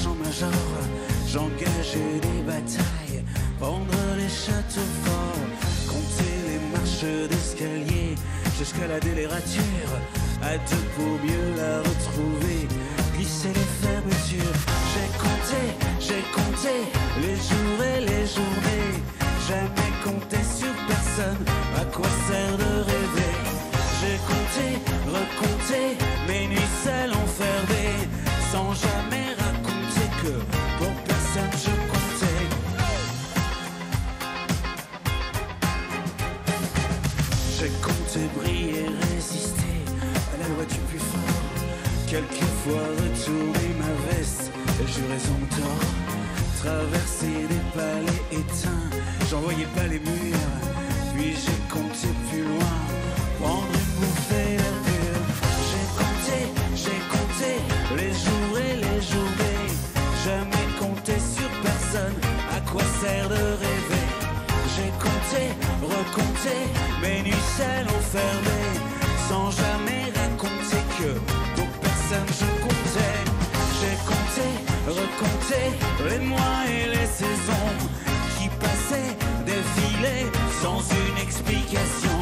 sergent 0.00 0.50
j'engageais 1.26 2.20
des 2.26 2.42
batailles, 2.42 3.22
pendre 3.58 4.00
les 4.16 4.28
châteaux 4.28 4.92
forts, 5.04 5.46
compter 5.88 6.34
les 6.48 6.60
marches 6.72 7.28
d'escalier, 7.30 8.14
jusqu'à 8.58 8.86
la 8.88 8.98
délérature, 9.00 9.92
à 10.42 10.52
deux 10.70 10.86
pour 10.96 11.14
mieux 11.24 11.48
la 11.56 11.69
J'ai 37.60 37.68
compté 37.82 38.20
briller, 38.34 38.86
résister 39.12 39.84
à 40.32 40.38
la 40.40 40.48
loi 40.48 40.64
du 40.64 40.78
plus 40.88 40.98
fort. 40.98 41.44
Quelquefois 42.08 42.86
retourner 43.02 43.74
ma 43.78 43.92
veste 44.08 44.50
et 44.80 44.86
jurer 44.86 45.18
son 45.18 45.38
tort. 45.54 45.90
Traverser 46.62 47.44
des 47.50 47.64
palais 47.76 48.22
éteints, 48.32 48.88
j'en 49.30 49.40
voyais 49.40 49.68
pas 49.76 49.86
les 49.88 49.98
murs. 49.98 50.56
Puis 51.14 51.36
j'ai 51.36 51.60
compté 51.68 52.08
plus 52.30 52.44
loin, 52.44 52.76
prendre 53.38 53.66
une 53.66 53.92
bouffée 54.00 54.56
d'air. 54.56 55.20
J'ai 55.68 55.86
compté, 56.00 56.38
j'ai 56.82 57.00
compté 57.12 57.52
les 57.94 58.12
jours 58.24 58.56
et 58.56 58.76
les 58.76 59.02
journées. 59.04 59.68
Jamais 60.24 60.66
compté 60.78 61.12
sur 61.18 61.50
personne, 61.62 62.16
à 62.56 62.60
quoi 62.70 62.84
sert 63.02 63.28
de 63.28 63.34
rêver? 63.34 64.08
J'ai 64.76 64.90
compté, 64.92 65.52
nuits 67.22 67.46
seules 67.56 67.88
enfermées, 67.98 68.72
sans 69.28 69.50
jamais 69.50 70.04
raconter 70.16 70.82
que 70.98 71.12
pour 71.56 71.68
personne 71.80 72.30
je 72.40 72.46
comptais. 72.62 73.18
J'ai 73.80 73.96
compté, 74.10 74.48
recompté 74.86 75.62
les 76.08 76.18
mois 76.18 76.60
et 76.68 76.88
les 76.88 77.06
saisons 77.06 77.72
qui 78.38 78.48
passaient, 78.48 79.16
défilaient 79.44 80.30
sans 80.62 80.80
une 80.80 81.18
explication. 81.22 82.18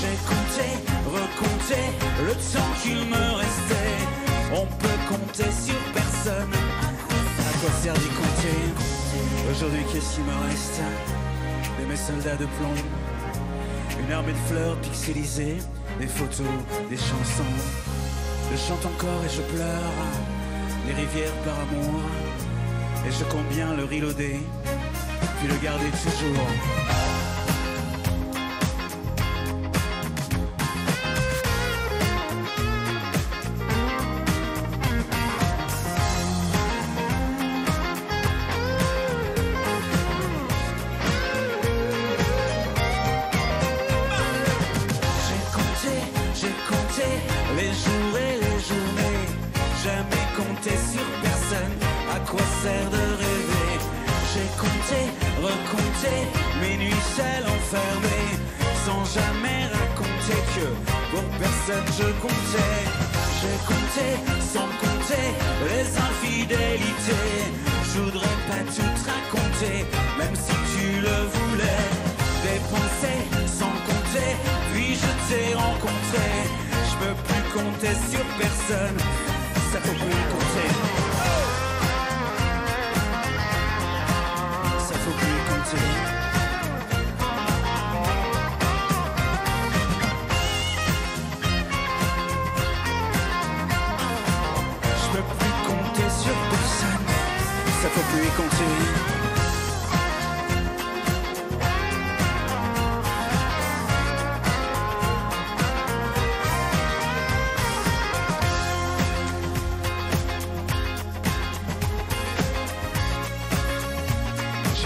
J'ai 0.00 0.16
compté, 0.30 0.68
recompté 1.06 1.80
le 2.26 2.34
temps 2.34 2.72
qu'il 2.82 3.06
me 3.08 3.36
restait. 3.36 3.96
On 4.52 4.66
peut 4.66 5.00
compter 5.08 5.50
sur 5.50 5.80
personne. 5.92 6.54
À 7.38 7.58
quoi 7.60 7.70
sert 7.82 7.94
d'y 7.94 8.08
compter? 8.08 8.58
Aujourd'hui, 9.50 9.84
qu'est-ce 9.92 10.14
qu'il 10.14 10.24
me 10.24 10.48
reste? 10.48 11.23
De 11.78 11.86
mes 11.86 11.96
soldats 11.96 12.36
de 12.36 12.46
plomb 12.46 12.74
une 14.06 14.12
armée 14.12 14.32
de 14.32 14.54
fleurs 14.54 14.76
pixelisées, 14.80 15.58
des 15.98 16.06
photos, 16.06 16.46
des 16.90 16.96
chansons. 16.96 17.54
Je 18.50 18.56
chante 18.56 18.84
encore 18.84 19.24
et 19.24 19.28
je 19.28 19.42
pleure, 19.54 19.92
les 20.86 20.94
rivières 20.94 21.32
par 21.44 21.54
amour. 21.60 22.00
Et 23.06 23.12
je 23.12 23.24
compte 23.24 23.48
bien 23.48 23.74
le 23.74 23.84
reloader, 23.84 24.40
puis 25.38 25.48
le 25.48 25.56
garder 25.62 25.90
toujours. 25.90 27.13
Les 47.56 47.72
jours 47.82 48.14
et 48.26 48.36
les 48.44 48.58
journées. 48.68 49.24
Jamais 49.84 50.26
compté 50.36 50.70
sur 50.70 51.06
personne, 51.22 51.74
à 52.14 52.18
quoi 52.30 52.46
sert 52.62 52.90
de 52.90 53.04
rêver? 53.22 53.72
J'ai 54.32 54.48
compté, 54.58 55.00
recompté 55.42 56.14
mes 56.60 56.76
nuits 56.82 57.06
seules 57.16 57.46
enfermées, 57.56 58.30
sans 58.84 59.04
jamais 59.18 59.60
raconter 59.78 60.40
que 60.54 60.68
pour 61.10 61.26
personne 61.38 61.88
je 62.00 62.08
comptais. 62.24 62.82
J'ai 63.40 63.58
compté, 63.70 64.08
sans 64.52 64.70
compter 64.82 65.26
les 65.68 65.86
infidélités. 66.10 67.32
Je 67.92 68.00
voudrais 68.00 68.38
pas 68.48 68.62
tout 68.74 68.92
te 68.98 69.02
raconter, 69.10 69.84
même 70.18 70.34
si 70.34 70.54
tu 70.72 71.00
le 71.00 71.16
voulais. 71.32 71.53
Compter 77.54 77.94
sur 78.10 78.24
personne, 78.36 78.98
ça 79.72 79.80
faut 79.80 79.92
plus 79.92 80.22
compter. 80.32 80.70
Ça 84.88 84.94
faut 85.02 85.16
plus 85.22 85.40
compter. 85.50 85.86
Je 95.00 95.06
peux 95.12 95.24
plus 95.38 95.54
compter 95.68 96.08
sur 96.22 96.36
personne, 96.50 97.06
ça 97.82 97.88
faut 97.88 98.16
plus 98.16 98.30
compter. 98.36 99.13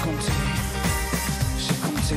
Compté, 0.00 0.32
j'ai 1.58 1.74
compté. 1.74 2.16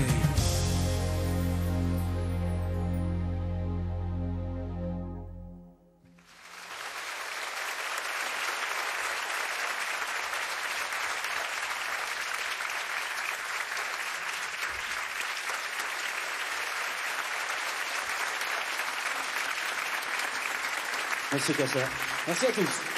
Merci 21.31 21.53
Kasser. 21.53 21.79
Merci 22.27 22.45
à 22.45 22.51
tous. 22.51 22.92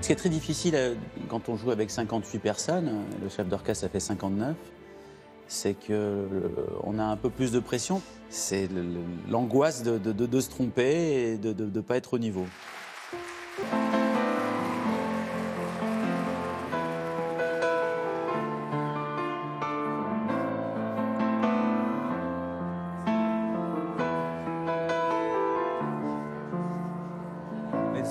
Ce 0.00 0.06
qui 0.06 0.12
est 0.12 0.16
très 0.16 0.28
difficile 0.30 0.74
euh, 0.76 0.94
quand 1.28 1.48
on 1.48 1.56
joue 1.56 1.70
avec 1.70 1.90
58 1.90 2.38
personnes, 2.38 2.88
euh, 2.88 3.22
le 3.22 3.28
chef 3.28 3.46
d'orchestre 3.48 3.84
a 3.84 3.88
fait 3.88 4.00
59, 4.00 4.56
c'est 5.46 5.74
que 5.74 5.92
euh, 5.92 6.48
a 6.98 7.04
un 7.04 7.16
peu 7.16 7.28
plus 7.30 7.52
de 7.52 7.60
pression. 7.60 8.00
C'est 8.30 8.68
l'angoisse 9.28 9.82
de- 9.82 9.98
de 10.26 10.40
se 10.40 10.48
tromper 10.48 11.32
et 11.32 11.38
de 11.38 11.52
ne 11.64 11.80
pas 11.80 11.96
être 11.96 12.14
au 12.14 12.18
niveau. 12.18 12.46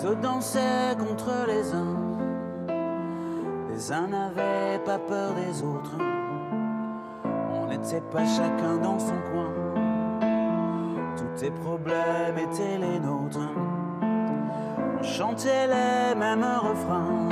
Autres 0.06 0.22
dansaient 0.22 0.96
contre 0.98 1.31
les 1.48 1.74
uns. 1.74 1.98
Les 3.69 3.92
uns 3.92 4.07
n'avaient 4.07 4.80
pas 4.86 4.98
peur 4.98 5.34
des 5.34 5.63
autres. 5.63 5.98
On 7.54 7.68
n'était 7.68 8.01
pas 8.01 8.25
chacun 8.25 8.78
dans 8.78 9.00
son 9.00 9.16
coin. 9.31 9.51
Tous 11.18 11.42
tes 11.42 11.51
problèmes 11.51 12.38
étaient 12.38 12.78
les 12.78 13.00
nôtres. 13.00 13.40
On 15.00 15.04
chantait 15.04 15.68
les 15.68 16.16
mêmes 16.16 16.45
refrains. 16.62 17.30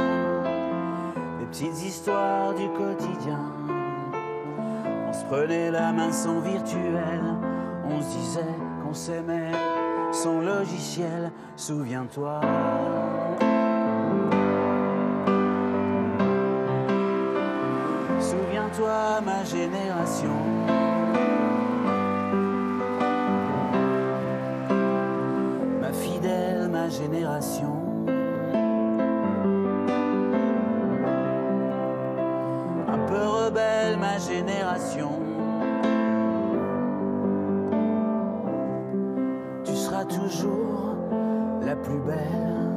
Les 1.39 1.45
petites 1.45 1.85
histoires 1.85 2.53
du 2.53 2.67
quotidien. 2.69 3.51
On 5.07 5.13
se 5.13 5.23
prenait 5.25 5.71
la 5.71 5.91
main 5.93 6.11
sans 6.11 6.39
virtuel. 6.41 7.21
On 7.89 8.01
se 8.01 8.17
disait 8.17 8.55
qu'on 8.83 8.93
s'aimait 8.93 9.51
son 10.11 10.41
logiciel, 10.41 11.31
souviens-toi. 11.55 12.41
Souviens-toi 18.19 19.21
ma 19.25 19.43
génération. 19.43 20.37
Ma 25.81 25.93
fidèle, 25.93 26.67
ma 26.69 26.89
génération. 26.89 27.75
Un 32.87 32.99
peu 33.07 33.27
rebelle 33.27 33.97
ma 33.97 34.17
génération. 34.17 35.26
Toujours 40.07 40.95
la 41.61 41.75
plus 41.75 41.99
belle, 41.99 42.67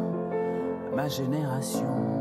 ma 0.94 1.08
génération. 1.08 2.19